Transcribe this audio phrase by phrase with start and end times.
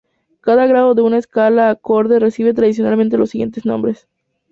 [0.39, 4.07] Cada grado de una escala o acorde recibe tradicionalmente los siguientes nombres.